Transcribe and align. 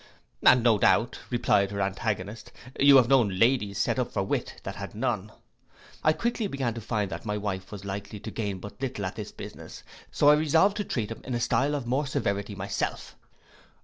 '—'And 0.41 0.63
no 0.63 0.79
doubt,' 0.79 1.19
replied 1.29 1.69
her 1.69 1.79
antagonist, 1.79 2.51
'you 2.79 2.97
have 2.97 3.07
known 3.07 3.37
ladies 3.37 3.77
set 3.77 3.99
up 3.99 4.11
for 4.11 4.23
wit 4.23 4.55
that 4.63 4.75
had 4.77 4.95
none.'—I 4.95 6.13
quickly 6.13 6.47
began 6.47 6.73
to 6.73 6.81
find 6.81 7.11
that 7.11 7.23
my 7.23 7.37
wife 7.37 7.71
was 7.71 7.85
likely 7.85 8.19
to 8.21 8.31
gain 8.31 8.57
but 8.57 8.81
little 8.81 9.05
at 9.05 9.13
this 9.15 9.31
business; 9.31 9.83
so 10.11 10.29
I 10.29 10.33
resolved 10.33 10.77
to 10.77 10.83
treat 10.83 11.11
him 11.11 11.21
in 11.23 11.35
a 11.35 11.39
stile 11.39 11.75
of 11.75 11.85
more 11.85 12.07
severity 12.07 12.55
myself. 12.55 13.15